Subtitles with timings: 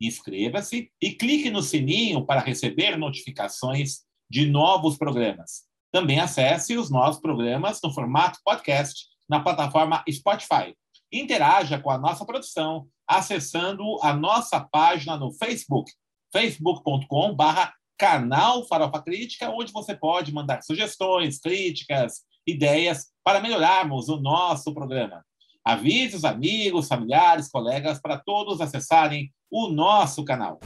[0.00, 4.00] Inscreva-se e clique no sininho para receber notificações
[4.30, 5.64] de novos programas.
[5.92, 10.74] Também acesse os nossos programas no formato podcast na plataforma Spotify.
[11.12, 15.90] Interaja com a nossa produção acessando a nossa página no Facebook,
[16.32, 24.72] facebook.com/barra canal Farofa Crítica, onde você pode mandar sugestões, críticas, ideias para melhorarmos o nosso
[24.72, 25.24] programa.
[25.64, 30.60] Avise os amigos, familiares, colegas para todos acessarem o nosso canal.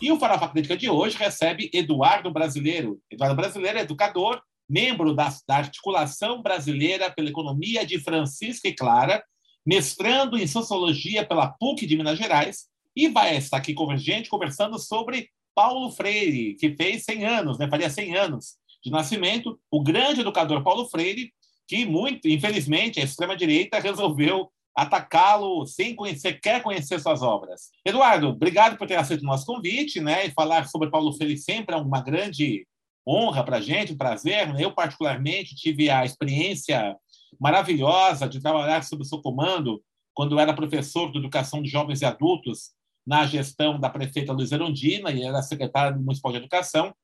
[0.00, 3.00] E o Farofa Crítica de hoje recebe Eduardo Brasileiro.
[3.10, 9.22] Eduardo Brasileiro é educador, membro da, da Articulação Brasileira pela Economia de Francisco e Clara,
[9.66, 14.30] mestrando em Sociologia pela PUC de Minas Gerais e vai estar aqui com a gente
[14.30, 17.66] conversando sobre Paulo Freire, que fez 100 anos, né?
[17.68, 21.32] faria 100 anos de nascimento, o grande educador Paulo Freire,
[21.66, 27.70] que muito, infelizmente, a extrema-direita resolveu atacá-lo sem conhecer, quer conhecer suas obras.
[27.84, 30.26] Eduardo, obrigado por ter aceito o nosso convite, né?
[30.26, 32.64] E falar sobre Paulo Freire sempre é uma grande
[33.04, 34.54] honra para a gente, um prazer.
[34.60, 36.96] Eu, particularmente, tive a experiência
[37.40, 39.82] maravilhosa de trabalhar sob seu comando
[40.14, 42.77] quando era professor de educação de jovens e adultos
[43.08, 46.94] na gestão da prefeita Luiz Erondina, e era secretária do Municipal de Educação,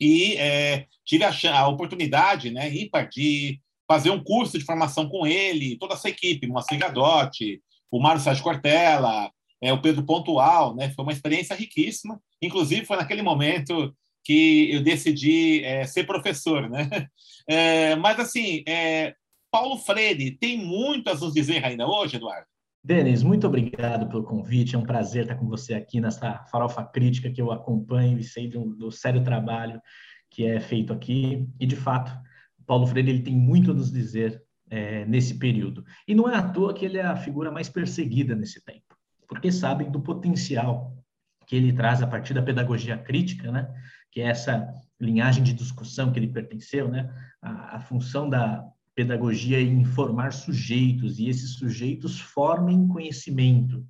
[0.00, 5.26] e é, tive a, a, oportunidade né, ímpar de fazer um curso de formação com
[5.26, 7.60] ele, toda essa equipe, Moacir Gadotti,
[7.90, 9.28] o Mário Sérgio Cortella,
[9.60, 13.92] é, o Pedro Pontual, né, foi uma experiência riquíssima, inclusive foi naquele momento
[14.22, 16.70] que eu decidi é, ser professor.
[16.70, 16.88] Né?
[17.48, 19.14] É, mas, assim, é,
[19.52, 22.48] Paulo Freire tem muito a nos dizer ainda hoje, Eduardo?
[22.86, 24.76] Denis, muito obrigado pelo convite.
[24.76, 28.46] É um prazer estar com você aqui nessa farofa crítica que eu acompanho e sei
[28.46, 29.82] do, do sério trabalho
[30.30, 31.48] que é feito aqui.
[31.58, 32.16] E, de fato,
[32.64, 35.84] Paulo Freire ele tem muito a nos dizer é, nesse período.
[36.06, 39.50] E não é à toa que ele é a figura mais perseguida nesse tempo, porque
[39.50, 40.96] sabem do potencial
[41.44, 43.68] que ele traz a partir da pedagogia crítica, né?
[44.12, 47.12] que é essa linhagem de discussão que ele pertenceu, né?
[47.42, 48.64] a, a função da,
[48.96, 53.86] pedagogia é informar sujeitos, e esses sujeitos formem conhecimento.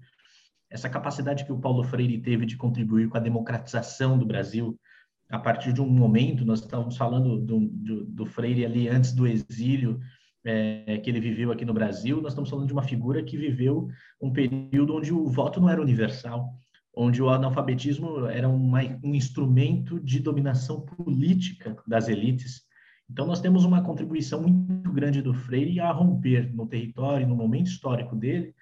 [0.69, 4.77] Essa capacidade que o Paulo Freire teve de contribuir com a democratização do Brasil,
[5.31, 9.28] a partir de um momento, nós estávamos falando do, do, do Freire ali antes do
[9.28, 10.00] exílio,
[10.44, 13.88] é, que ele viveu aqui no Brasil, nós estamos falando de uma figura que viveu
[14.21, 16.53] um período onde o voto não era universal,
[16.94, 22.66] onde o analfabetismo era uma, um instrumento de dominação política das elites,
[23.09, 27.69] então, nós temos uma contribuição muito grande do Freire a romper no território, no momento
[27.69, 28.53] histórico dele,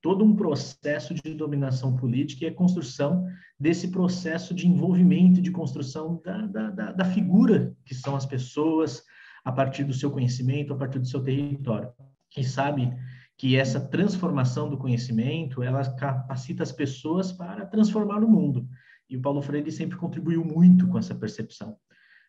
[0.00, 3.24] todo um processo de dominação política e a construção
[3.60, 9.04] desse processo de envolvimento, de construção da, da, da, figura que são as pessoas,
[9.44, 11.92] a partir do seu conhecimento, a partir do seu território.
[12.30, 12.92] Quem sabe
[13.36, 18.66] que essa transformação do conhecimento, ela capacita as pessoas para transformar o mundo.
[19.08, 21.76] E o Paulo Freire sempre contribuiu muito com essa percepção.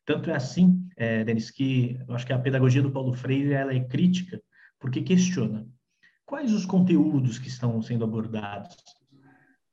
[0.06, 3.74] Tanto é assim, é, Denis, que eu acho que a pedagogia do Paulo Freire ela
[3.74, 4.42] é crítica,
[4.80, 5.66] porque questiona
[6.26, 8.76] quais os conteúdos que estão sendo abordados,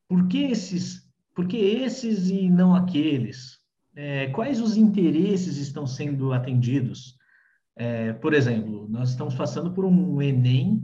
[0.08, 3.58] por que esses, por que esses e não aqueles,
[3.94, 7.16] é, quais os interesses estão sendo atendidos.
[7.76, 10.79] É, por exemplo, nós estamos passando por um Enem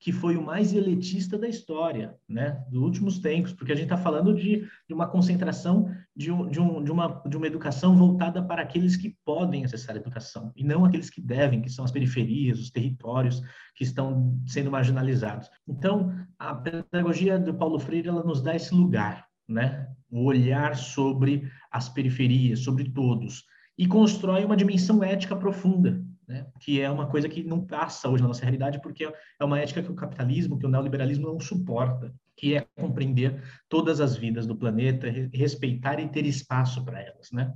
[0.00, 3.98] que foi o mais elitista da história, né, dos últimos tempos, porque a gente está
[3.98, 8.42] falando de, de, uma concentração de, um, de, um, de, uma, de uma educação voltada
[8.42, 11.92] para aqueles que podem acessar a educação, e não aqueles que devem, que são as
[11.92, 13.42] periferias, os territórios
[13.76, 15.50] que estão sendo marginalizados.
[15.68, 21.46] Então, a pedagogia do Paulo Freire, ela nos dá esse lugar, né, o olhar sobre
[21.70, 23.44] as periferias, sobre todos,
[23.76, 26.46] e constrói uma dimensão ética profunda, né?
[26.60, 29.82] que é uma coisa que não passa hoje na nossa realidade, porque é uma ética
[29.82, 34.56] que o capitalismo, que o neoliberalismo não suporta, que é compreender todas as vidas do
[34.56, 37.32] planeta, respeitar e ter espaço para elas.
[37.32, 37.52] Né?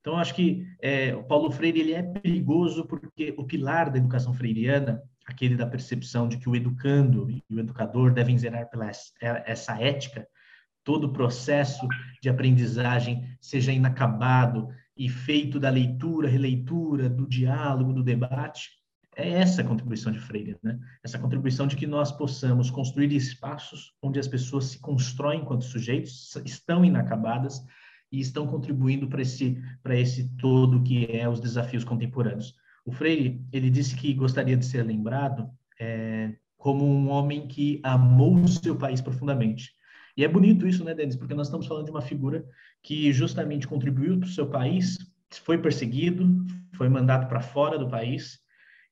[0.00, 4.32] Então, acho que é, o Paulo Freire ele é perigoso porque o pilar da educação
[4.32, 8.90] freiriana, aquele da percepção de que o educando e o educador devem zerar pela
[9.20, 10.26] essa ética,
[10.82, 11.86] todo o processo
[12.22, 18.70] de aprendizagem seja inacabado, e feito da leitura, releitura, do diálogo, do debate,
[19.16, 20.78] É essa a contribuição de Freire, né?
[21.04, 26.34] Essa contribuição de que nós possamos construir espaços onde as pessoas se constroem enquanto sujeitos,
[26.44, 27.64] estão inacabadas
[28.10, 32.54] e estão contribuindo para esse para esse todo que é os desafios contemporâneos.
[32.84, 35.48] O Freire ele disse que gostaria de ser lembrado
[35.80, 39.70] é, como um homem que amou o seu país profundamente.
[40.16, 41.16] E é bonito isso, né, Denis?
[41.16, 42.44] Porque nós estamos falando de uma figura
[42.84, 44.98] que justamente contribuiu para o seu país,
[45.42, 46.44] foi perseguido,
[46.76, 48.38] foi mandado para fora do país.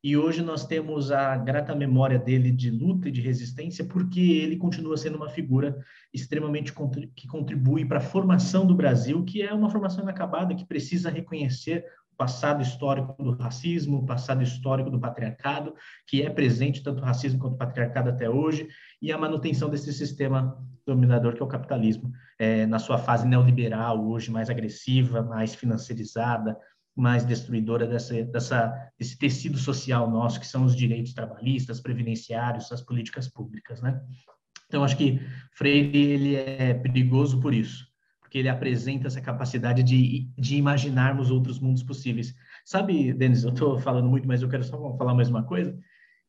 [0.02, 4.56] E hoje nós temos a grata memória dele de luta e de resistência, porque ele
[4.56, 5.78] continua sendo uma figura
[6.12, 6.72] extremamente
[7.14, 11.84] que contribui para a formação do Brasil, que é uma formação inacabada, que precisa reconhecer
[12.12, 15.74] o passado histórico do racismo, o passado histórico do patriarcado,
[16.06, 18.66] que é presente tanto o racismo quanto o patriarcado até hoje,
[19.00, 22.12] e a manutenção desse sistema dominador que é o capitalismo,
[22.42, 26.58] é, na sua fase neoliberal, hoje mais agressiva, mais financiarizada,
[26.94, 32.82] mais destruidora dessa, dessa, desse tecido social nosso, que são os direitos trabalhistas, previdenciários, as
[32.82, 34.02] políticas públicas, né?
[34.66, 35.20] Então, acho que
[35.52, 37.86] Freire ele é perigoso por isso,
[38.20, 42.34] porque ele apresenta essa capacidade de, de imaginarmos outros mundos possíveis.
[42.64, 45.78] Sabe, Denis, eu estou falando muito, mas eu quero só falar mais uma coisa,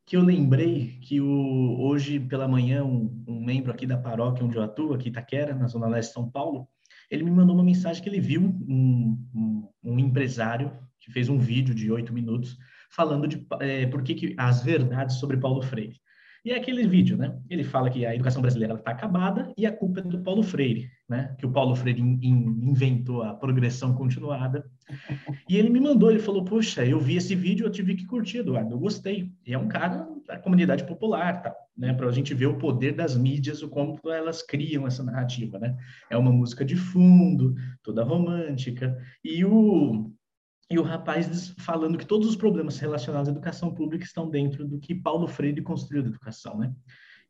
[0.05, 4.57] que eu lembrei que o, hoje pela manhã um, um membro aqui da paróquia onde
[4.57, 6.67] eu atuo, aqui Itaquera, na Zona Leste de São Paulo,
[7.09, 11.37] ele me mandou uma mensagem que ele viu um, um, um empresário que fez um
[11.37, 12.57] vídeo de oito minutos
[12.89, 15.97] falando de é, por que, que as verdades sobre Paulo Freire.
[16.45, 17.39] E é aquele vídeo, né?
[17.49, 20.89] Ele fala que a educação brasileira está acabada e a culpa é do Paulo Freire,
[21.13, 21.35] né?
[21.37, 24.65] Que o Paulo Freire in, in, inventou a progressão continuada.
[25.47, 28.39] E ele me mandou, ele falou: Poxa, eu vi esse vídeo, eu tive que curtir,
[28.39, 29.31] Eduardo, eu gostei.
[29.45, 31.55] E é um cara da comunidade popular, tá?
[31.77, 31.93] Né?
[31.93, 35.77] Para a gente ver o poder das mídias, o como elas criam essa narrativa, né?
[36.09, 38.97] É uma música de fundo, toda romântica.
[39.23, 40.11] E o
[40.71, 44.79] e o rapaz falando que todos os problemas relacionados à educação pública estão dentro do
[44.79, 46.73] que Paulo Freire construiu da educação, né?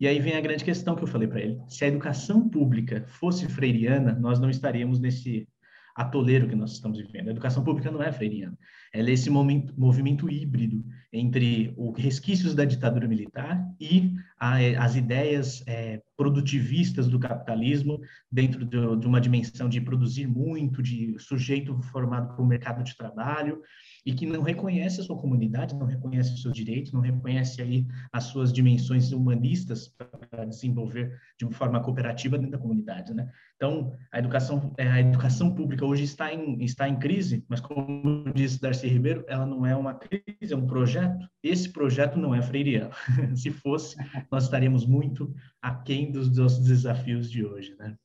[0.04, 1.62] E aí vem a grande questão que eu falei para ele.
[1.70, 5.48] Se a educação pública fosse freiriana, nós não estaríamos nesse
[5.96, 7.30] atoleiro que nós estamos vivendo.
[7.30, 8.58] A educação pública não é freiriana.
[8.94, 14.96] Ela é esse momento, movimento híbrido entre os resquícios da ditadura militar e a, as
[14.96, 18.00] ideias é, produtivistas do capitalismo
[18.32, 23.62] dentro de, de uma dimensão de produzir muito, de sujeito formado o mercado de trabalho,
[24.06, 27.88] e que não reconhece a sua comunidade, não reconhece os seus direitos, não reconhece aí
[28.12, 29.88] as suas dimensões humanistas
[30.30, 33.32] para desenvolver de uma forma cooperativa dentro da comunidade, né?
[33.56, 38.26] Então, a educação, é, a educação pública hoje está em, está em crise, mas como
[38.34, 41.28] disse Darcy Ribeiro, ela não é uma crise, é um projeto.
[41.42, 42.92] Esse projeto não é freiriano.
[43.36, 43.96] Se fosse,
[44.32, 47.96] nós estaríamos muito aquém dos nossos desafios de hoje, né?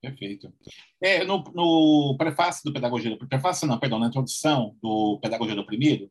[0.00, 0.52] Perfeito.
[1.02, 5.62] É, no, no prefácio do Pedagogia do prefácio não, perdão, na introdução do Pedagogia do
[5.62, 6.10] Oprimido,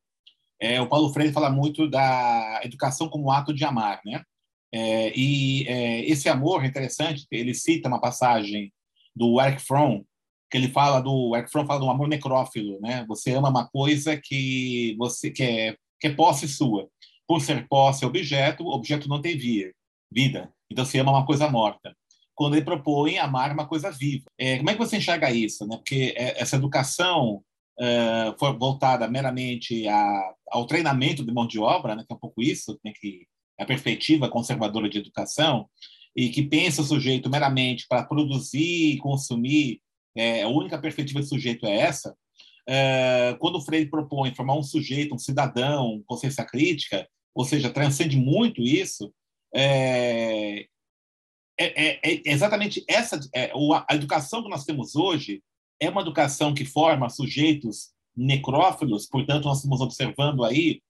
[0.59, 4.23] é, o Paulo Freire fala muito da educação como ato de amar, né?
[4.71, 8.73] É, e é, esse amor é interessante, ele cita uma passagem
[9.15, 10.03] do Eric Fromm,
[10.49, 13.05] que ele fala do Eric Fromm fala do amor necrófilo, né?
[13.07, 16.87] Você ama uma coisa que você que é, que é posse sua.
[17.27, 19.73] Por ser posse objeto, objeto não tem via,
[20.11, 20.51] vida.
[20.71, 21.93] Então você ama uma coisa morta
[22.37, 24.25] quando ele propõe amar uma coisa viva.
[24.37, 25.65] É, como é que você enxerga isso?
[25.65, 25.75] Né?
[25.75, 27.41] Porque é, essa educação
[27.79, 32.03] é, foi voltada meramente a, ao treinamento de mão de obra, né?
[32.05, 32.93] que é um pouco isso, né?
[32.95, 33.25] que
[33.59, 35.67] é a perspectiva conservadora de educação,
[36.15, 39.81] e que pensa o sujeito meramente para produzir e consumir,
[40.17, 42.15] é, a única perspectiva do sujeito é essa.
[42.67, 48.17] É, quando o Freire propõe formar um sujeito, um cidadão, consciência crítica, ou seja, transcende
[48.17, 49.13] muito isso,
[49.53, 50.65] é,
[51.59, 53.51] é, é, é exatamente essa é,
[53.87, 55.41] a educação que nós temos hoje
[55.79, 60.81] é uma educação que forma sujeitos necrófilos, portanto nós estamos observando aí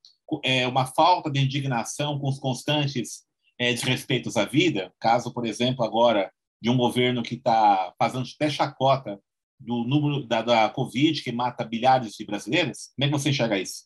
[0.70, 3.26] uma falta de indignação com os constantes
[3.60, 9.20] desrespeitos à vida, caso por exemplo agora de um governo que está fazendo até chacota
[9.60, 13.58] do número da, da Covid que mata bilhares de brasileiros, como é que você enxerga
[13.58, 13.86] isso?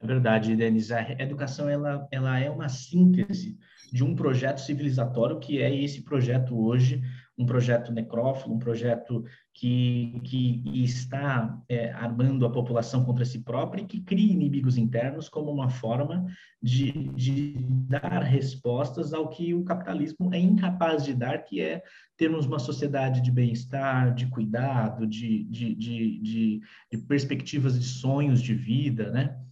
[0.00, 0.92] É verdade, Denise.
[0.92, 3.56] A educação ela, ela é uma síntese
[3.92, 7.02] de um projeto civilizatório que é esse projeto hoje,
[7.36, 13.82] um projeto necrófilo, um projeto que, que está é, armando a população contra si própria
[13.82, 16.26] e que cria inimigos internos como uma forma
[16.62, 17.56] de, de
[17.88, 21.82] dar respostas ao que o capitalismo é incapaz de dar, que é
[22.16, 26.60] termos uma sociedade de bem-estar, de cuidado, de, de, de, de,
[26.92, 29.43] de perspectivas de sonhos de vida, né?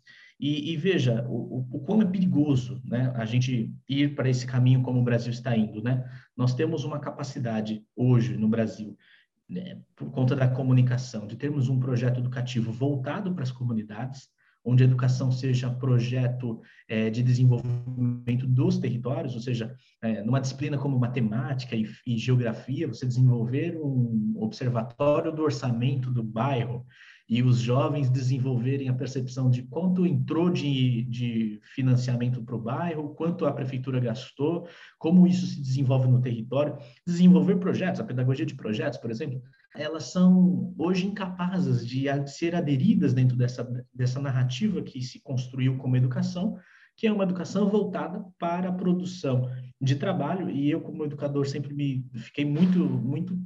[0.43, 4.83] E, e veja o, o, quão é perigoso né, a gente ir para esse caminho
[4.83, 5.81] como o Brasil está indo.
[5.81, 6.05] Né?
[6.37, 8.99] Nós temos uma capacidade hoje no Brasil,
[9.49, 14.29] né, por conta da comunicação, de termos um projeto educativo voltado para as comunidades,
[14.65, 20.77] onde a educação seja projeto é, de desenvolvimento dos territórios, ou seja, é, numa disciplina
[20.77, 26.85] como matemática e, e, geografia, você desenvolver um observatório do orçamento do bairro
[27.33, 33.15] e os jovens desenvolverem a percepção de quanto entrou de, de financiamento para o bairro,
[33.15, 38.55] quanto a prefeitura gastou, como isso se desenvolve no território, desenvolver projetos, a pedagogia de
[38.55, 39.41] projetos, por exemplo,
[39.75, 45.97] elas são hoje incapazes de ser aderidas dentro dessa, dessa narrativa que se construiu como
[45.97, 46.59] educação,
[46.99, 50.51] que é uma educação voltada para a produção de trabalho.
[50.51, 53.39] E eu, como educador, sempre me fiquei muito, muito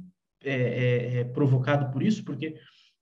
[0.43, 2.55] é, é, é, provocado por isso, porque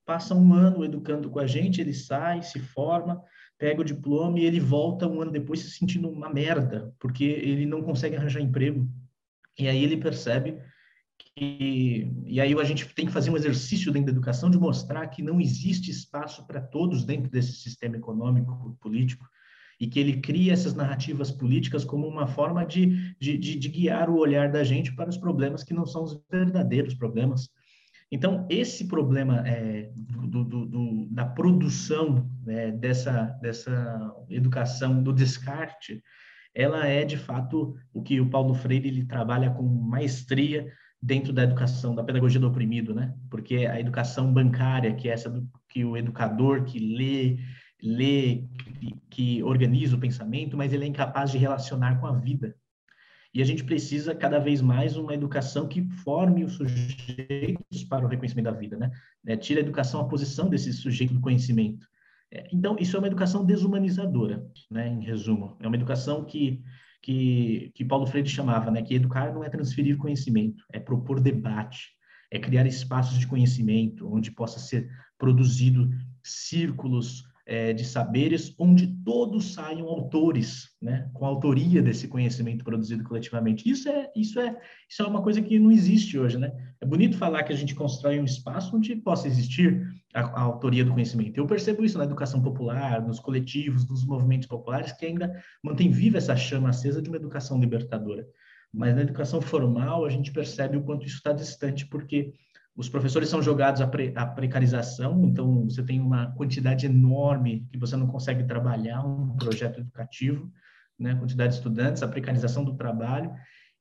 [0.05, 3.21] passa um ano educando com a gente, ele sai, se forma,
[3.57, 7.65] pega o diploma e ele volta um ano depois se sentindo uma merda, porque ele
[7.65, 8.87] não consegue arranjar emprego.
[9.57, 10.57] E aí ele percebe
[11.17, 15.07] que, e aí a gente tem que fazer um exercício dentro da educação de mostrar
[15.07, 19.25] que não existe espaço para todos dentro desse sistema econômico, político,
[19.79, 24.09] e que ele cria essas narrativas políticas como uma forma de, de, de, de guiar
[24.09, 27.49] o olhar da gente para os problemas que não são os verdadeiros problemas.
[28.11, 36.01] Então, esse problema é, do, do, do, da produção né, dessa, dessa educação, do descarte,
[36.53, 40.71] ela é, de fato, o que o Paulo Freire ele trabalha com maestria
[41.01, 43.13] dentro da educação, da pedagogia do oprimido, né?
[43.29, 47.37] Porque a educação bancária, que é essa do, que o educador que lê,
[47.83, 48.43] lê,
[48.79, 52.55] que, que organiza o pensamento, mas ele é incapaz de relacionar com a vida.
[53.33, 57.54] E a gente precisa cada vez mais uma educação que forme os sujeitos
[57.97, 58.91] para o reconhecimento da vida, né?
[59.25, 61.87] É, tira a educação a posição desse sujeito do conhecimento.
[62.31, 64.87] É, então, isso é uma educação desumanizadora, né?
[64.87, 66.63] Em resumo, é uma educação que
[67.05, 68.81] que, que Paulo Freire chamava, né?
[68.81, 71.91] Que educar não é transferir conhecimento, é propor debate,
[72.31, 75.87] é criar espaços de conhecimento onde possa ser produzido
[76.23, 83.03] círculos é, de saberes onde todos saiam autores, né, com a autoria desse conhecimento produzido
[83.03, 83.69] coletivamente.
[83.69, 84.57] Isso é, isso é,
[84.89, 86.51] isso é uma coisa que não existe hoje, né?
[86.81, 90.83] É bonito falar que a gente constrói um espaço onde possa existir a, a autoria
[90.83, 91.37] do conhecimento.
[91.37, 96.17] Eu percebo isso na educação popular, nos coletivos, nos movimentos populares, que ainda mantém viva
[96.17, 98.25] essa chama acesa de uma educação libertadora.
[98.73, 102.33] Mas na educação formal, a gente percebe o quanto isso está distante, porque
[102.75, 107.77] os professores são jogados à, pre, à, precarização, então você tem uma quantidade enorme que
[107.77, 110.51] você não consegue trabalhar um projeto educativo,
[110.99, 111.15] né?
[111.15, 113.33] quantidade de estudantes, a precarização do trabalho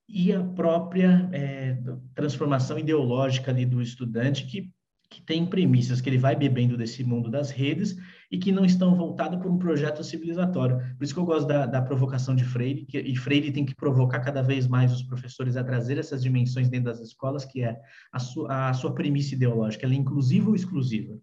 [0.09, 1.79] e a própria é,
[2.15, 4.71] transformação ideológica ali do estudante que
[5.15, 7.97] que tem premissas que ele vai bebendo desse mundo das redes
[8.31, 10.77] e que não estão voltadas para um projeto civilizatório.
[10.99, 13.77] Por isso que eu gosto da, da provocação de Freire, que, e Freire tem que
[13.77, 17.79] provocar cada vez mais os professores a trazer essas dimensões dentro das escolas, que é
[18.13, 21.17] a, su, a sua premissa ideológica, ela é inclusiva ou exclusiva?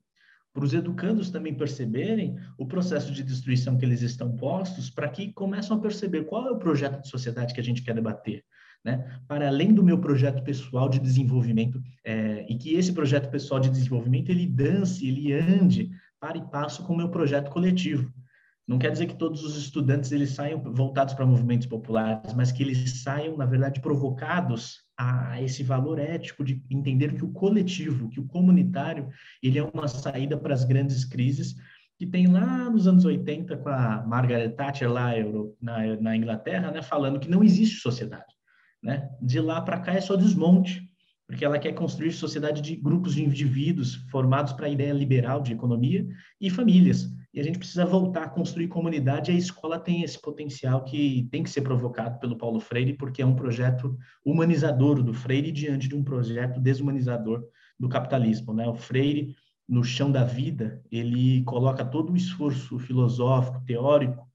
[0.54, 5.34] Para os educandos também perceberem o processo de destruição que eles estão postos, para que
[5.34, 8.44] começam a perceber qual é o projeto de sociedade que a gente quer debater
[8.84, 13.60] né, para além do meu projeto pessoal de desenvolvimento, é, e que esse projeto pessoal
[13.60, 18.12] de desenvolvimento ele dance, ele ande para e passo com o meu projeto coletivo.
[18.68, 22.64] Não quer dizer que todos os estudantes eles saiam voltados para movimentos populares, mas que
[22.64, 28.20] eles saiam, na verdade, provocados a esse valor ético de entender que o coletivo, que
[28.20, 29.10] o comunitário,
[29.42, 31.56] ele é uma saída para as grandes crises
[31.98, 35.12] que tem lá nos anos 80 com a Margaret Thatcher lá
[35.62, 38.34] na, na Inglaterra, né, falando que não existe sociedade.
[38.82, 39.10] Né?
[39.22, 40.90] De lá para cá é só desmonte,
[41.28, 45.54] porque ela quer construir sociedade de grupos de indivíduos formados para a ideia liberal de
[45.54, 46.06] economia
[46.40, 47.10] e famílias.
[47.34, 51.42] E a gente precisa voltar a construir comunidade, a escola tem esse potencial que tem
[51.42, 55.96] que ser provocado pelo Paulo Freire, porque é um projeto humanizador do Freire diante de
[55.96, 57.42] um projeto desumanizador
[57.80, 58.54] do capitalismo.
[58.54, 58.68] Né?
[58.68, 59.34] O Freire,
[59.70, 64.28] no chão da vida, ele coloca todo o esforço filosófico, teórico,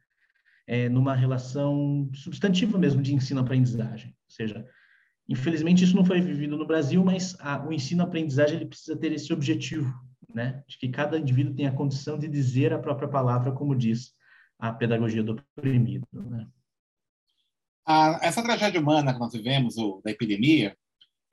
[0.66, 4.15] é, numa relação substantiva mesmo de ensino-aprendizagem.
[4.28, 4.66] Ou seja,
[5.28, 9.32] infelizmente isso não foi vivido no Brasil, mas a, o ensino-aprendizagem ele precisa ter esse
[9.32, 9.92] objetivo,
[10.32, 10.62] né?
[10.68, 14.14] De que cada indivíduo tenha a condição de dizer a própria palavra, como diz
[14.58, 16.46] a pedagogia do oprimido, né?
[18.20, 20.76] Essa tragédia humana que nós vivemos, o, da epidemia,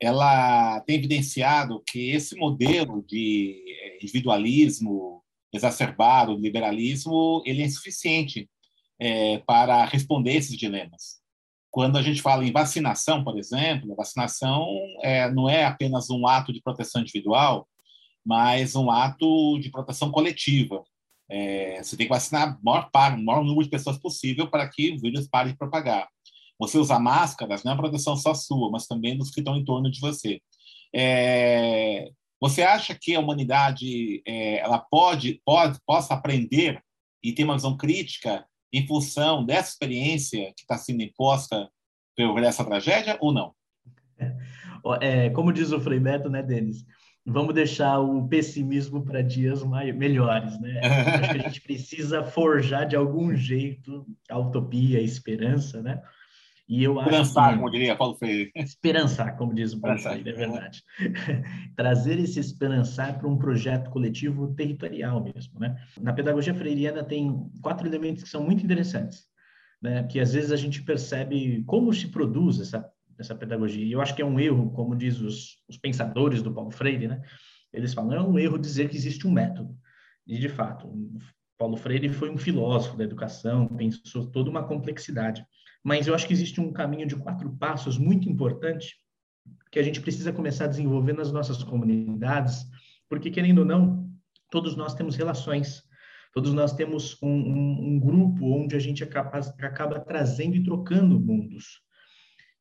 [0.00, 8.48] ela tem evidenciado que esse modelo de eh, individualismo exacerbado, liberalismo, ele é insuficiente
[8.98, 11.20] é, para responder esses dilemas.
[11.74, 14.64] Quando a gente fala em vacinação, por exemplo, a vacinação
[15.02, 17.68] é, não é apenas um ato de proteção individual,
[18.24, 20.84] mas um ato de proteção coletiva.
[21.28, 22.88] É, você tem que vacinar o maior,
[23.20, 26.06] maior número de pessoas possível para que o vírus pare de propagar.
[26.60, 29.64] Você usar máscaras não é uma proteção só sua, mas também dos que estão em
[29.64, 30.40] torno de você.
[30.94, 32.08] É,
[32.40, 36.80] você acha que a humanidade é, ela pode, pode possa aprender
[37.20, 41.68] e ter uma visão crítica em função dessa experiência que está sendo imposta
[42.16, 43.52] por essa tragédia ou não?
[45.00, 46.84] É, como diz o Frei Beto, né, Denis?
[47.24, 50.78] Vamos deixar o pessimismo para dias mais, melhores, né?
[50.82, 56.02] Acho que a gente precisa forjar de algum jeito a utopia, a esperança, né?
[56.68, 57.58] E eu esperançar, que...
[57.58, 58.50] como diria Paulo Freire.
[58.54, 60.82] Esperançar, como diz o Paulo Freire, é verdade.
[61.76, 65.76] Trazer esse esperançar para um projeto coletivo territorial mesmo, né?
[66.00, 69.26] Na pedagogia freiriana tem quatro elementos que são muito interessantes,
[69.82, 70.04] né?
[70.04, 73.84] Que às vezes a gente percebe como se produz essa, essa pedagogia.
[73.84, 77.08] E eu acho que é um erro, como diz os, os pensadores do Paulo Freire,
[77.08, 77.20] né?
[77.74, 79.76] Eles falam, é um erro dizer que existe um método.
[80.26, 80.90] E, de fato,
[81.58, 85.44] Paulo Freire foi um filósofo da educação, pensou toda uma complexidade.
[85.84, 88.96] Mas eu acho que existe um caminho de quatro passos muito importante
[89.70, 92.64] que a gente precisa começar a desenvolver nas nossas comunidades,
[93.08, 94.10] porque, querendo ou não,
[94.50, 95.82] todos nós temos relações,
[96.32, 101.20] todos nós temos um, um, um grupo onde a gente acaba, acaba trazendo e trocando
[101.20, 101.82] mundos.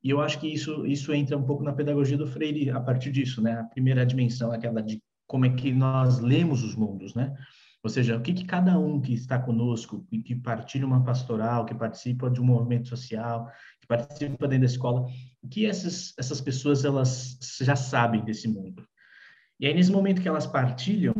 [0.03, 3.09] E eu acho que isso, isso entra um pouco na pedagogia do Freire a partir
[3.09, 3.53] disso, né?
[3.53, 7.33] A primeira dimensão é aquela de como é que nós lemos os mundos, né?
[7.83, 11.75] Ou seja, o que, que cada um que está conosco, que partilha uma pastoral, que
[11.75, 15.05] participa de um movimento social, que participa dentro da escola,
[15.41, 18.87] o que essas, essas pessoas elas já sabem desse mundo.
[19.59, 21.13] E aí, nesse momento que elas partilham,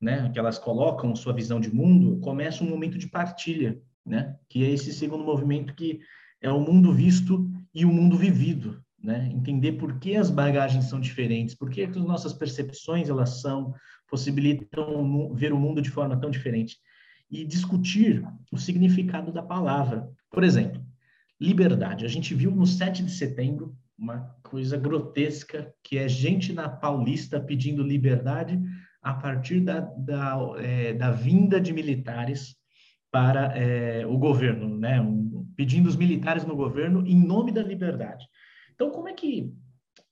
[0.00, 4.64] né, que elas colocam sua visão de mundo, começa um momento de partilha, né, que
[4.64, 6.00] é esse segundo movimento que
[6.40, 9.30] é o mundo visto e o mundo vivido, né?
[9.32, 13.74] Entender por que as bagagens são diferentes, por que as nossas percepções elas são,
[14.08, 16.76] possibilitam ver o mundo de forma tão diferente
[17.30, 20.08] e discutir o significado da palavra.
[20.30, 20.82] Por exemplo,
[21.40, 22.04] liberdade.
[22.04, 27.40] A gente viu no 7 de setembro uma coisa grotesca, que é gente na Paulista
[27.40, 28.60] pedindo liberdade
[29.02, 32.56] a partir da, da, é, da vinda de militares
[33.10, 35.00] para é, o governo, né?
[35.00, 38.24] Um, pedindo os militares no governo em nome da liberdade.
[38.74, 39.52] Então, como é que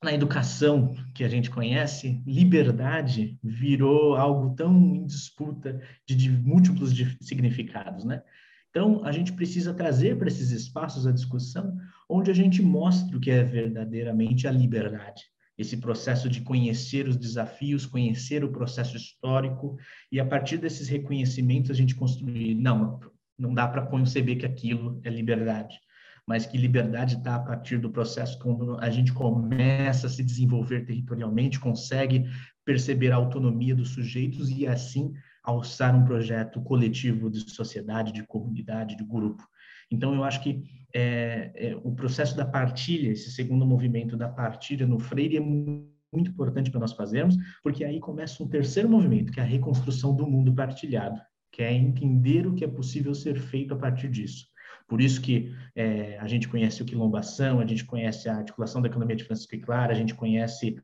[0.03, 6.95] na educação que a gente conhece, liberdade virou algo tão em disputa de, de múltiplos
[6.95, 8.23] de significados, né?
[8.71, 11.75] Então, a gente precisa trazer para esses espaços a discussão
[12.09, 15.23] onde a gente mostra o que é verdadeiramente a liberdade.
[15.57, 19.79] Esse processo de conhecer os desafios, conhecer o processo histórico,
[20.13, 22.55] e a partir desses reconhecimentos a gente construir.
[22.55, 23.01] Não,
[23.39, 25.79] não dá para conceber que aquilo é liberdade
[26.27, 30.85] mas que liberdade está a partir do processo quando a gente começa a se desenvolver
[30.85, 32.29] territorialmente, consegue
[32.65, 35.12] perceber a autonomia dos sujeitos e assim
[35.45, 39.47] alçar um projeto coletivo de sociedade, de comunidade, de grupo.
[39.89, 44.85] Então, eu acho que é, é, o processo da partilha, esse segundo movimento da partilha
[44.85, 49.39] no Freire é muito importante para nós fazermos, porque aí começa um terceiro movimento, que
[49.39, 51.21] é a reconstrução do mundo partilhado,
[51.53, 54.47] que é entender o que é possível ser feito a partir disso.
[54.88, 58.88] Por isso que é, a gente conhece o quilombação, a gente conhece a articulação da
[58.88, 60.77] economia de Francisco e Clara, a gente conhece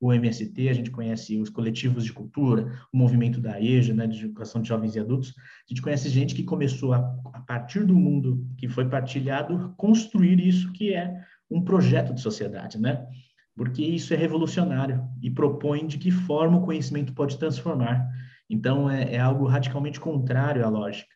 [0.00, 4.24] o MST, a gente conhece os coletivos de cultura, o movimento da EJA, né, de
[4.24, 5.32] educação de jovens e adultos.
[5.38, 6.98] A gente conhece gente que começou, a,
[7.32, 12.80] a partir do mundo que foi partilhado, construir isso que é um projeto de sociedade,
[12.80, 13.06] né?
[13.54, 18.04] Porque isso é revolucionário e propõe de que forma o conhecimento pode transformar.
[18.50, 21.11] Então, é, é algo radicalmente contrário à lógica.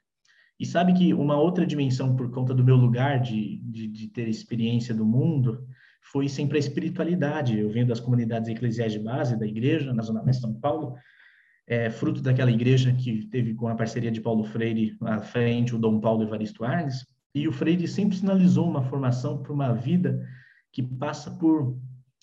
[0.59, 4.29] E sabe que uma outra dimensão, por conta do meu lugar de, de, de ter
[4.29, 5.67] experiência do mundo,
[6.01, 7.59] foi sempre a espiritualidade.
[7.59, 10.95] Eu venho das comunidades eclesiais de base da igreja, na Zona Leste de São Paulo,
[11.67, 15.79] é, fruto daquela igreja que teve com a parceria de Paulo Freire à frente, o
[15.79, 20.25] Dom Paulo Evaristo Arnes, e o Freire sempre sinalizou uma formação para uma vida
[20.73, 21.77] que passa por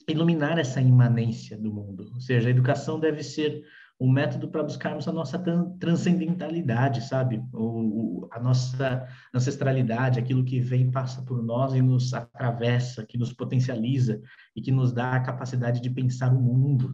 [0.08, 2.10] iluminar essa imanência do mundo.
[2.14, 3.64] Ou seja, a educação deve ser
[4.04, 5.42] um método para buscarmos a nossa
[5.80, 7.42] transcendentalidade, sabe?
[7.54, 13.32] O, a nossa ancestralidade, aquilo que vem passa por nós e nos atravessa, que nos
[13.32, 14.22] potencializa
[14.54, 16.94] e que nos dá a capacidade de pensar o mundo.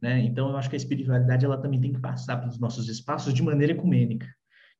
[0.00, 0.20] Né?
[0.20, 3.42] Então, eu acho que a espiritualidade ela também tem que passar pelos nossos espaços de
[3.42, 4.26] maneira ecumênica,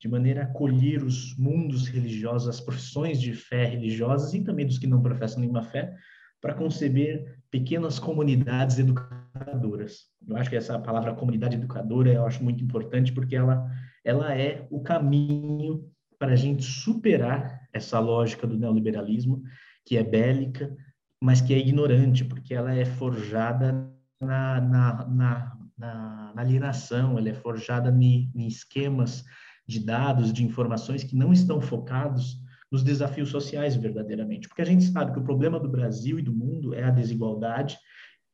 [0.00, 4.78] de maneira a acolher os mundos religiosos, as profissões de fé religiosas e também dos
[4.78, 5.94] que não professam nenhuma fé,
[6.40, 10.06] para conceber pequenas comunidades educadoras.
[10.26, 13.68] Eu acho que essa palavra comunidade educadora eu acho muito importante porque ela,
[14.04, 15.84] ela é o caminho
[16.18, 19.42] para a gente superar essa lógica do neoliberalismo,
[19.84, 20.76] que é bélica,
[21.20, 23.72] mas que é ignorante, porque ela é forjada
[24.20, 29.24] na, na, na, na, na alienação, ela é forjada em esquemas
[29.66, 32.38] de dados, de informações que não estão focados
[32.70, 34.48] nos desafios sociais verdadeiramente.
[34.48, 37.78] Porque a gente sabe que o problema do Brasil e do mundo é a desigualdade,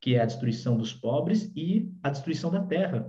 [0.01, 3.07] que é a destruição dos pobres e a destruição da terra.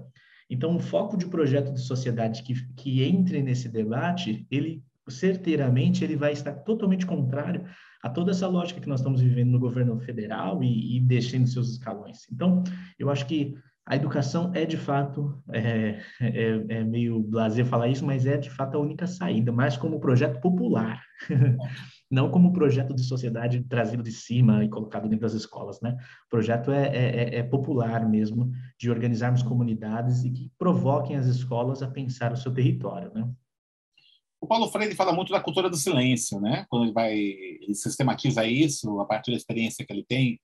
[0.50, 6.16] Então, um foco de projeto de sociedade que, que entre nesse debate, ele certeiramente ele
[6.16, 7.66] vai estar totalmente contrário
[8.04, 11.70] a toda essa lógica que nós estamos vivendo no governo federal e, e deixando seus
[11.72, 12.30] escalões.
[12.32, 12.64] Então,
[12.98, 13.56] eu acho que
[13.88, 18.50] a educação é de fato, é, é, é, meio blazer falar isso, mas é de
[18.50, 21.02] fato a única saída, mais como projeto popular,
[22.12, 25.96] não como projeto de sociedade trazido de cima e colocado dentro das escolas, né?
[26.26, 31.26] O projeto é, é, é, é popular mesmo, de organizarmos comunidades e que provoquem as
[31.26, 33.26] escolas a pensar o seu território, né?
[34.42, 36.66] O Paulo Freire fala muito da cultura do silêncio, né?
[36.70, 40.40] Quando ele vai, ele sistematiza isso a partir da experiência que ele tem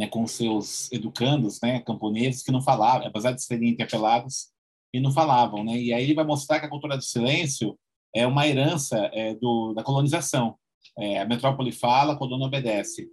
[0.00, 4.48] né, com seus educandos, né, camponeses que não falavam, apesar de serem interpelados,
[4.94, 5.76] e não falavam, né?
[5.76, 7.78] E aí ele vai mostrar que a cultura do silêncio
[8.14, 10.58] é uma herança é, do, da colonização.
[10.98, 13.10] É, a metrópole fala, quando não obedece.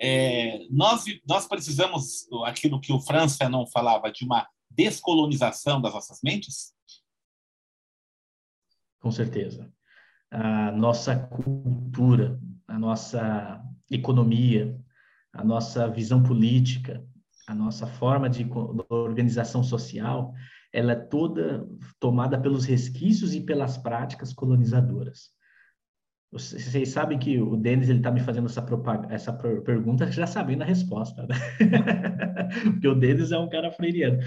[0.00, 6.20] É, nós nós precisamos aquilo que o Franz Fanon falava de uma descolonização das nossas
[6.22, 6.72] mentes.
[9.00, 9.70] Com certeza.
[10.30, 14.78] A nossa cultura, a nossa economia,
[15.38, 17.00] a nossa visão política,
[17.46, 18.44] a nossa forma de
[18.88, 20.34] organização social,
[20.72, 21.64] ela é toda
[22.00, 25.30] tomada pelos resquícios e pelas práticas colonizadoras.
[26.32, 28.66] Vocês sabem que o Denis está me fazendo essa,
[29.10, 31.36] essa pergunta já sabendo a resposta, né?
[32.72, 34.18] porque o Denis é um cara freiriano.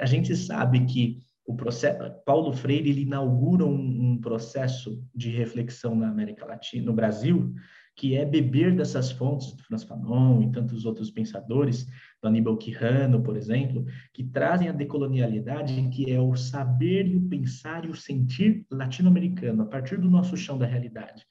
[0.00, 5.94] A gente sabe que o processo, Paulo Freire ele inaugura um, um processo de reflexão
[5.94, 7.54] na América Latina, no Brasil,
[7.96, 11.86] que é beber dessas fontes do Franz Fanon e tantos outros pensadores,
[12.20, 17.26] do Aníbal Quijano, por exemplo, que trazem a decolonialidade, que é o saber e o
[17.26, 21.24] pensar e o sentir latino-americano, a partir do nosso chão da realidade.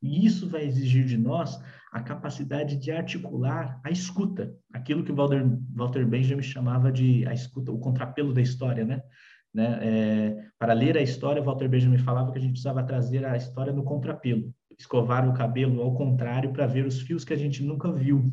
[0.00, 1.60] E isso vai exigir de nós
[1.92, 7.72] a capacidade de articular a escuta, aquilo que Walter, Walter Benjamin chamava de a escuta,
[7.72, 9.02] o contrapelo da história, né?
[9.52, 9.78] né?
[9.82, 13.72] É, para ler a história, Walter Benjamin falava que a gente precisava trazer a história
[13.72, 17.90] no contrapelo escovar o cabelo ao contrário para ver os fios que a gente nunca
[17.90, 18.32] viu.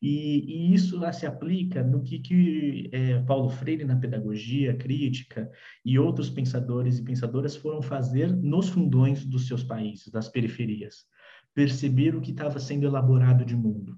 [0.00, 5.48] E, e isso lá se aplica no que, que é, Paulo Freire, na pedagogia crítica,
[5.84, 11.06] e outros pensadores e pensadoras foram fazer nos fundões dos seus países, das periferias.
[11.54, 13.96] Perceber o que estava sendo elaborado de mundo.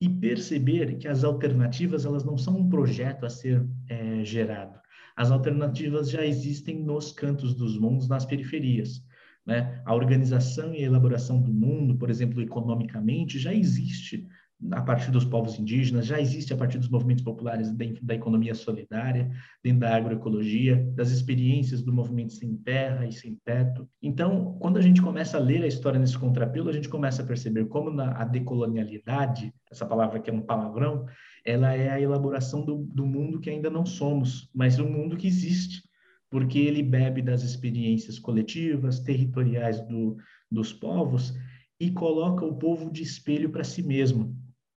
[0.00, 4.78] E perceber que as alternativas elas não são um projeto a ser é, gerado.
[5.16, 9.02] As alternativas já existem nos cantos dos mundos, nas periferias.
[9.48, 9.80] Né?
[9.82, 14.28] A organização e a elaboração do mundo, por exemplo, economicamente, já existe
[14.72, 18.54] a partir dos povos indígenas, já existe a partir dos movimentos populares dentro da economia
[18.54, 19.30] solidária,
[19.64, 23.88] dentro da agroecologia, das experiências do movimento sem terra e sem teto.
[24.02, 27.26] Então, quando a gente começa a ler a história nesse contrapelo, a gente começa a
[27.26, 31.06] perceber como na, a decolonialidade, essa palavra que é um palavrão,
[31.42, 35.26] ela é a elaboração do, do mundo que ainda não somos, mas um mundo que
[35.26, 35.87] existe
[36.30, 40.16] porque ele bebe das experiências coletivas, territoriais do,
[40.50, 41.34] dos povos
[41.80, 44.36] e coloca o povo de espelho para si mesmo.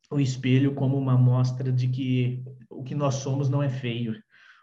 [0.10, 4.16] O espelho como uma mostra de que o que nós somos não é feio,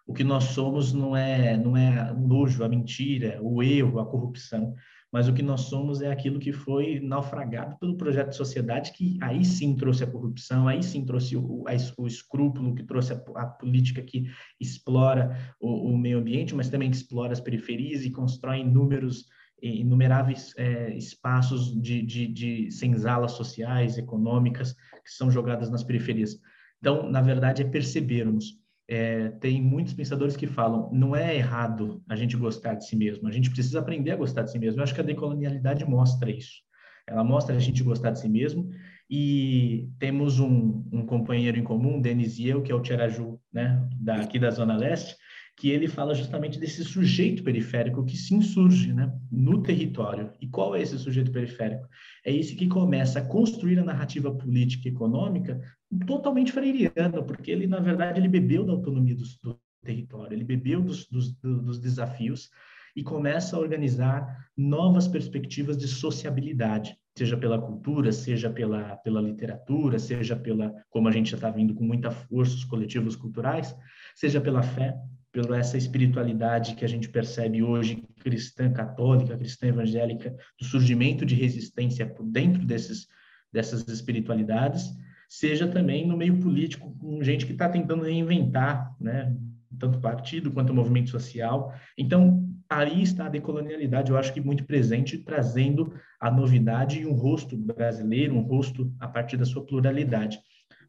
[0.06, 4.74] o que nós somos não é não é nojo, a mentira, o erro, a corrupção
[5.12, 9.18] mas o que nós somos é aquilo que foi naufragado pelo projeto de sociedade, que
[9.22, 11.64] aí sim trouxe a corrupção, aí sim trouxe o,
[11.96, 16.90] o escrúpulo, que trouxe a, a política que explora o, o, meio ambiente, mas também
[16.90, 19.26] que explora as periferias e constrói inúmeros
[19.60, 26.38] inumeráveis é, espaços de, de, de senzalas sociais, econômicas, que são jogadas nas periferias.
[26.78, 28.57] Então, na verdade, é percebermos
[28.88, 33.28] é, tem muitos pensadores que falam não é errado a gente gostar de si mesmo,
[33.28, 34.80] a gente precisa aprender a gostar de si mesmo.
[34.80, 36.62] Eu acho que a decolonialidade mostra isso.
[37.06, 38.70] Ela mostra a gente gostar de si mesmo
[39.10, 43.86] e temos um, um companheiro em comum, Denis e eu, que é o Tiaraju, né,
[43.98, 45.16] daqui da Zona Leste,
[45.58, 50.32] que ele fala justamente desse sujeito periférico que se insurge né, no território.
[50.40, 51.88] E qual é esse sujeito periférico?
[52.24, 55.60] É esse que começa a construir a narrativa política e econômica
[56.06, 60.80] totalmente freiriano, porque ele, na verdade, ele bebeu da autonomia do, do território, ele bebeu
[60.80, 62.50] dos, dos, dos desafios
[62.94, 69.98] e começa a organizar novas perspectivas de sociabilidade, seja pela cultura, seja pela, pela literatura,
[69.98, 73.74] seja pela, como a gente já está vendo com muita força, os coletivos culturais,
[74.14, 74.96] seja pela fé,
[75.32, 81.34] pela essa espiritualidade que a gente percebe hoje, cristã católica, cristã evangélica, do surgimento de
[81.34, 83.06] resistência por dentro desses,
[83.52, 84.88] dessas espiritualidades,
[85.28, 89.36] seja também no meio político, com gente que está tentando reinventar, né,
[89.78, 91.74] tanto partido quanto movimento social.
[91.96, 97.12] Então, aí está a decolonialidade, eu acho que muito presente, trazendo a novidade e um
[97.12, 100.38] rosto brasileiro, um rosto a partir da sua pluralidade.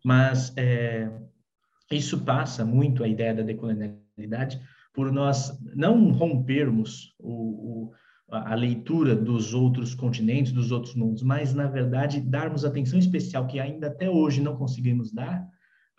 [0.04, 1.12] Mas é,
[1.92, 4.09] isso passa muito a ideia da decolonialidade
[4.94, 7.92] por nós não rompermos o, o,
[8.30, 13.60] a leitura dos outros continentes, dos outros mundos, mas, na verdade, darmos atenção especial que
[13.60, 15.48] ainda até hoje não conseguimos dar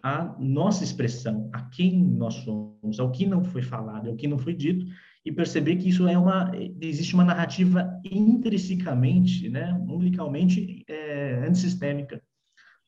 [0.03, 4.39] à nossa expressão, a quem nós somos, ao que não foi falado, ao que não
[4.39, 4.87] foi dito,
[5.25, 12.23] e perceber que isso é uma existe uma narrativa intrinsecamente, né, umbilicalmente é, antissistêmica,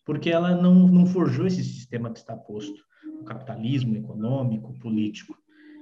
[0.05, 2.83] porque ela não, não forjou esse sistema que está posto,
[3.25, 5.37] capitalismo econômico, político.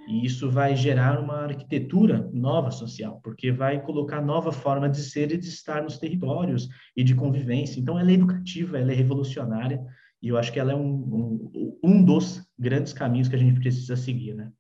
[0.09, 5.31] E isso vai gerar uma arquitetura nova social, porque vai colocar nova forma de ser
[5.31, 7.79] e de estar nos territórios e de convivência.
[7.79, 9.81] Então, ela é educativa, ela é revolucionária,
[10.23, 13.61] e eu acho que ela é um, um, um dos grandes caminhos que a gente
[13.61, 14.51] precisa seguir, né?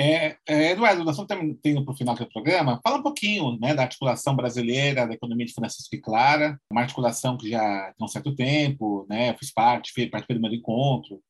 [0.00, 2.80] É, é, Eduardo, nós estamos tendo para o final do programa.
[2.84, 7.36] Fala um pouquinho né, da articulação brasileira da economia de Francisco e Clara, uma articulação
[7.36, 11.20] que já tem um certo tempo, né, eu fiz parte, do meu encontro.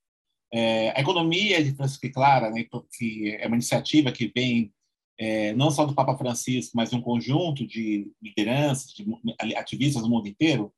[0.52, 2.64] É, a economia de Francisco Clara, né,
[2.96, 4.72] que é uma iniciativa que vem
[5.18, 9.04] é, não só do Papa Francisco, mas de um conjunto de lideranças, de
[9.56, 10.72] ativistas do mundo inteiro,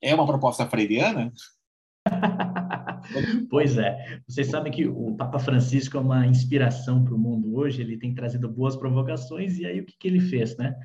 [0.00, 1.32] é uma proposta freiriana?
[3.48, 4.20] pois é.
[4.28, 8.14] Vocês sabem que o Papa Francisco é uma inspiração para o mundo hoje, ele tem
[8.14, 10.76] trazido boas provocações, e aí o que, que ele fez, né?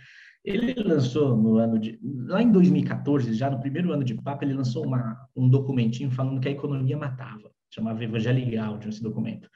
[0.46, 2.00] Ele lançou no ano de.
[2.02, 6.40] Lá em 2014, já no primeiro ano de Papa, ele lançou uma, um documentinho falando
[6.40, 7.52] que a economia matava.
[7.70, 9.50] Chamava Evangelho Gaudium esse documento.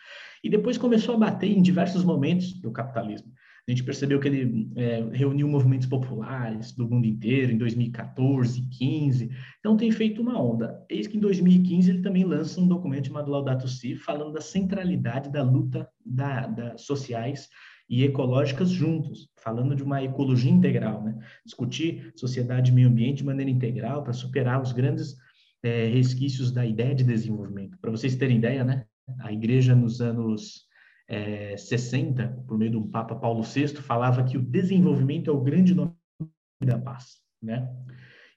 [0.43, 3.31] E depois começou a bater em diversos momentos do capitalismo.
[3.67, 9.29] A gente percebeu que ele é, reuniu movimentos populares do mundo inteiro em 2014, 15.
[9.59, 10.83] Então tem feito uma onda.
[10.89, 15.31] Eis que em 2015 ele também lança um documento chamado Laudato Si, falando da centralidade
[15.31, 17.49] da luta da, da sociais
[17.87, 21.19] e ecológicas juntos, falando de uma ecologia integral, né?
[21.45, 25.15] Discutir sociedade e meio ambiente de maneira integral para superar os grandes
[25.63, 27.77] é, resquícios da ideia de desenvolvimento.
[27.79, 28.85] Para vocês terem ideia, né?
[29.19, 30.65] A igreja nos anos
[31.07, 35.75] é, 60, por meio do Papa Paulo VI, falava que o desenvolvimento é o grande
[35.75, 35.93] nome
[36.63, 37.69] da paz, né?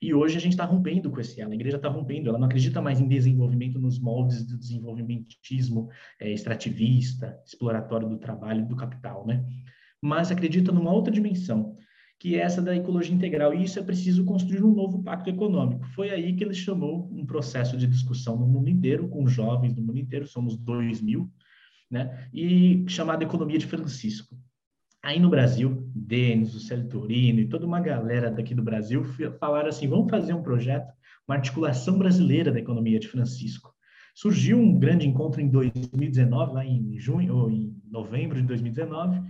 [0.03, 2.47] E hoje a gente está rompendo com esse ela, a igreja está rompendo, ela não
[2.47, 5.89] acredita mais em desenvolvimento nos moldes do desenvolvimentismo
[6.21, 9.43] é, extrativista, exploratório do trabalho e do capital, né?
[10.03, 11.75] Mas acredita numa outra dimensão,
[12.25, 15.85] que é essa da ecologia integral, e isso é preciso construir um novo pacto econômico.
[15.89, 19.83] Foi aí que ele chamou um processo de discussão no mundo inteiro, com jovens do
[19.83, 21.31] mundo inteiro, somos 2 mil,
[21.91, 22.27] né?
[22.33, 24.35] e chamada Economia de Francisco.
[25.03, 29.05] Aí no Brasil, Denis, o Célio Torino e toda uma galera daqui do Brasil
[29.39, 30.91] falaram assim, vamos fazer um projeto,
[31.29, 33.71] uma articulação brasileira da economia de Francisco.
[34.15, 39.21] Surgiu um grande encontro em 2019, lá em junho ou em novembro de 2019,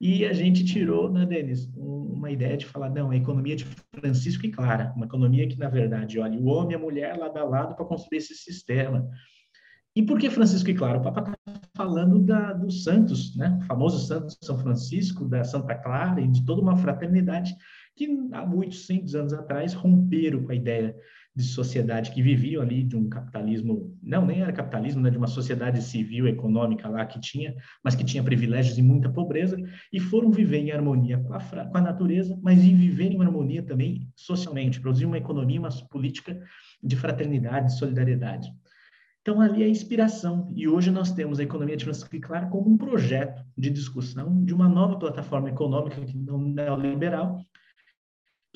[0.00, 4.46] e a gente tirou, né, Denis, uma ideia de falar, não, a economia de Francisco
[4.46, 7.44] e Clara, uma economia que, na verdade, olha, o homem e a mulher lado a
[7.44, 9.08] lado para construir esse sistema.
[9.96, 10.98] E por que Francisco e Clara?
[10.98, 13.58] O Papa está falando da, dos santos, né?
[13.60, 17.56] o famoso santo São Francisco, da Santa Clara e de toda uma fraternidade
[17.96, 20.94] que há muitos centos anos atrás romperam com a ideia
[21.38, 25.28] de sociedade que viviam ali de um capitalismo, não, nem era capitalismo, né, de uma
[25.28, 29.56] sociedade civil, econômica lá que tinha, mas que tinha privilégios e muita pobreza,
[29.92, 33.62] e foram viver em harmonia com a, com a natureza, mas em viver em harmonia
[33.62, 36.42] também socialmente, produzir uma economia, uma política
[36.82, 38.52] de fraternidade, de solidariedade.
[39.22, 40.52] Então, ali é a inspiração.
[40.56, 42.10] E hoje nós temos a economia de Francisco
[42.50, 47.38] como um projeto de discussão de uma nova plataforma econômica neoliberal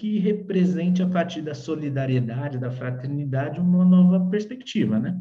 [0.02, 5.16] que represente, a partir da solidariedade, da fraternidade, uma nova perspectiva, né?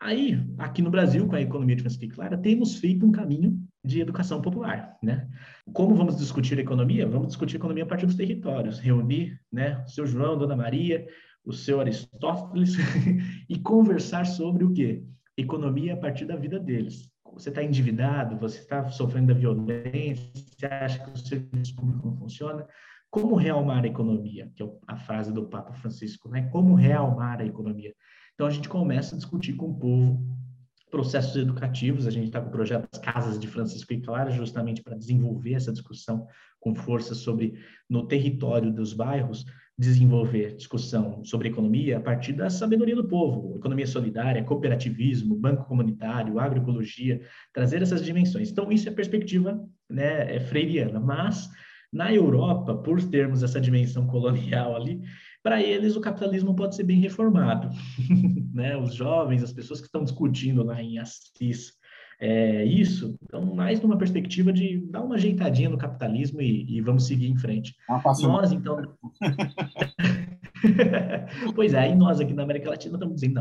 [0.00, 4.00] Aí, aqui no Brasil, com a economia de e Clara, temos feito um caminho de
[4.00, 5.28] educação popular, né?
[5.72, 7.08] Como vamos discutir economia?
[7.08, 11.04] Vamos discutir economia a partir dos territórios, reunir, né, o seu João, Dona Maria,
[11.44, 12.76] o seu Aristóteles
[13.50, 15.02] e conversar sobre o quê?
[15.36, 17.10] Economia a partir da vida deles.
[17.32, 22.16] Você está endividado, você está sofrendo da violência, você acha que o serviço público não
[22.16, 22.64] funciona.
[23.10, 24.50] Como realmar a economia?
[24.54, 26.48] Que é a frase do Papa Francisco, né?
[26.50, 27.94] Como realmar a economia?
[28.34, 30.40] Então a gente começa a discutir com o povo
[30.90, 32.06] processos educativos.
[32.06, 35.54] A gente está com o projeto das Casas de Francisco e Clara, justamente para desenvolver
[35.54, 36.26] essa discussão
[36.58, 37.54] com força sobre,
[37.88, 39.46] no território dos bairros,
[39.78, 46.38] desenvolver discussão sobre economia a partir da sabedoria do povo, economia solidária, cooperativismo, banco comunitário,
[46.38, 48.50] agroecologia, trazer essas dimensões.
[48.50, 51.48] Então, isso é perspectiva né, é freiriana, mas
[51.92, 55.00] na Europa, por termos essa dimensão colonial ali,
[55.42, 57.70] para eles o capitalismo pode ser bem reformado.
[58.54, 58.76] né?
[58.76, 61.80] Os jovens, as pessoas que estão discutindo lá em Assis
[62.22, 67.06] é, isso, então, mais numa perspectiva de dar uma ajeitadinha no capitalismo e, e vamos
[67.06, 67.74] seguir em frente.
[68.20, 68.76] Nós, então.
[71.54, 73.34] pois é, e nós aqui na América Latina estamos dizendo,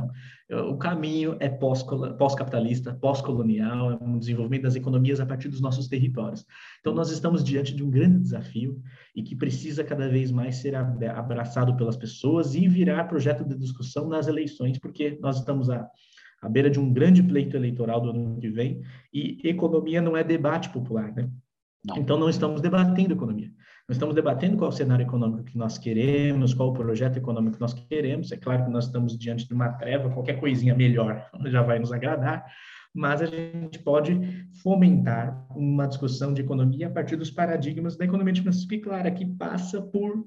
[0.49, 5.87] não, o caminho é pós-capitalista, pós-colonial, é um desenvolvimento das economias a partir dos nossos
[5.87, 6.45] territórios.
[6.79, 8.81] Então, nós estamos diante de um grande desafio
[9.15, 14.07] e que precisa cada vez mais ser abraçado pelas pessoas e virar projeto de discussão
[14.07, 15.89] nas eleições, porque nós estamos a
[16.41, 18.81] à beira de um grande pleito eleitoral do ano que vem,
[19.13, 21.29] e economia não é debate popular, né?
[21.85, 21.97] Não.
[21.97, 23.51] Então, não estamos debatendo economia.
[23.89, 27.59] Nós estamos debatendo qual o cenário econômico que nós queremos, qual o projeto econômico que
[27.59, 28.31] nós queremos.
[28.31, 31.91] É claro que nós estamos diante de uma treva, qualquer coisinha melhor já vai nos
[31.91, 32.45] agradar,
[32.93, 38.31] mas a gente pode fomentar uma discussão de economia a partir dos paradigmas da economia
[38.31, 40.23] de Francisco e Clara, que passa por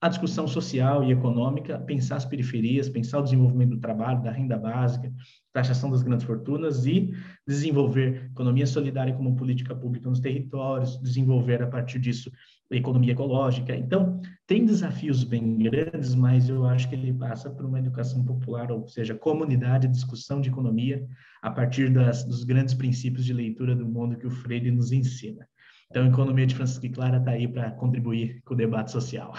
[0.00, 4.58] a discussão social e econômica, pensar as periferias, pensar o desenvolvimento do trabalho, da renda
[4.58, 5.12] básica,
[5.52, 7.12] taxação das grandes fortunas e
[7.46, 12.32] desenvolver economia solidária como política pública nos territórios, desenvolver a partir disso
[12.76, 13.74] economia ecológica.
[13.74, 18.70] Então, tem desafios bem grandes, mas eu acho que ele passa por uma educação popular,
[18.70, 21.06] ou seja, comunidade, discussão de economia
[21.42, 25.46] a partir das, dos grandes princípios de leitura do mundo que o Freire nos ensina.
[25.90, 29.34] Então, a Economia de Francisco e Clara está aí para contribuir com o debate social.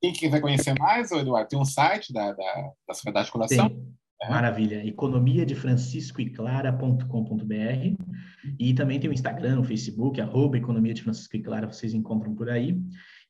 [0.00, 3.68] Quem quiser conhecer mais, Eduardo, tem um site da, da, da Sociedade de Colação?
[3.68, 3.92] Tem.
[4.28, 4.86] Maravilha.
[4.86, 7.96] Economia de Francisco e Clara.com.br
[8.58, 12.34] e também tem o Instagram, o Facebook, arroba Economia de Francisco e Clara, vocês encontram
[12.34, 12.80] por aí.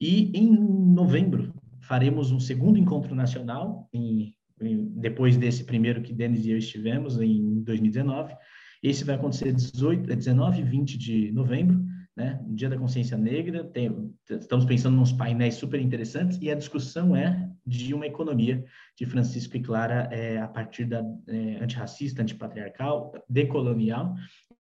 [0.01, 6.45] E em novembro faremos um segundo encontro nacional, em, em, depois desse primeiro que Denis
[6.45, 8.35] e eu estivemos, em 2019.
[8.83, 11.85] Esse vai acontecer 18, 19 e 20 de novembro,
[12.17, 12.41] né?
[12.49, 17.51] Dia da Consciência Negra, tem, estamos pensando nos painéis super interessantes e a discussão é
[17.67, 18.65] de uma economia
[18.97, 24.15] de Francisco e Clara é, a partir da é, antirracista, antipatriarcal, decolonial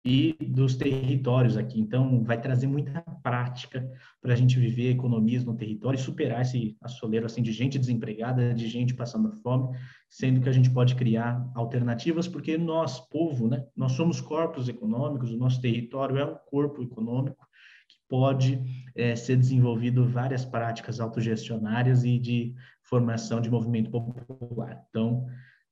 [0.05, 1.81] e dos territórios aqui.
[1.81, 3.89] Então, vai trazer muita prática
[4.21, 8.53] para a gente viver economias no território e superar esse assoleiro assim, de gente desempregada,
[8.53, 9.77] de gente passando fome,
[10.09, 15.31] sendo que a gente pode criar alternativas, porque nós, povo, né, nós somos corpos econômicos,
[15.31, 17.47] o nosso território é um corpo econômico
[17.89, 18.61] que pode
[18.97, 24.85] é, ser desenvolvido várias práticas autogestionárias e de formação de movimento popular.
[24.91, 25.27] Então,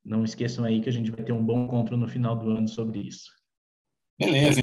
[0.04, 2.68] não esqueçam aí que a gente vai ter um bom encontro no final do ano
[2.68, 3.39] sobre isso.
[4.20, 4.62] Beleza.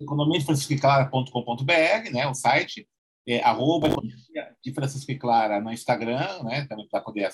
[0.00, 2.88] Economia de Francisco e Clara.com.br, né, o site,
[3.26, 3.88] é, arroba
[4.62, 7.30] de Francisco e Clara no Instagram, né, também para poder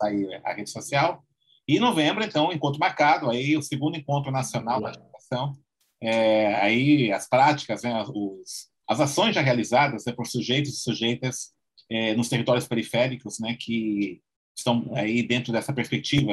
[0.00, 1.22] sair a rede social.
[1.68, 5.52] E em novembro, então, encontro marcado, aí o segundo encontro nacional da educação,
[6.00, 11.52] é, aí as práticas, né, os, as ações já realizadas né, por sujeitos e sujeitas
[11.90, 14.22] é, nos territórios periféricos, né, que
[14.56, 16.32] estão aí dentro dessa perspectiva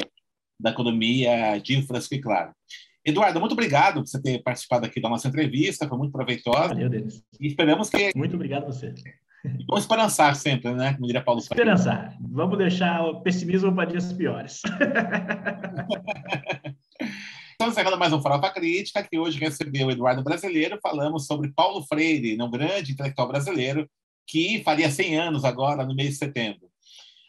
[0.60, 2.56] da economia de Francisco e Clara.
[3.06, 6.70] Eduardo, muito obrigado por você ter participado aqui da nossa entrevista, foi muito proveitosa.
[6.70, 7.24] Valeu, Denis.
[7.40, 8.12] E esperamos que.
[8.16, 8.94] Muito obrigado a você.
[9.46, 10.94] E vamos esperançar sempre, né?
[10.94, 12.18] Como diria Paulo Esperançar.
[12.20, 14.62] Vamos deixar o pessimismo para dias piores.
[17.52, 20.80] Estamos encerrando mais um Farofa Crítica, que hoje recebeu o Eduardo Brasileiro.
[20.82, 23.90] Falamos sobre Paulo Freire, um grande intelectual brasileiro,
[24.28, 26.69] que faria 100 anos agora, no mês de setembro.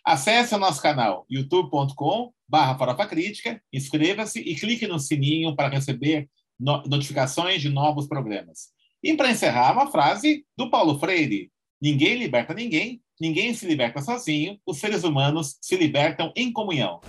[0.04, 6.28] Acesse o nosso canal youtube.com barra Farofa Crítica, inscreva-se e clique no sininho para receber
[6.58, 8.70] no notificações de novos programas.
[9.02, 14.58] E para encerrar, uma frase do Paulo Freire: Ninguém liberta ninguém, ninguém se liberta sozinho,
[14.66, 17.00] os seres humanos se libertam em comunhão.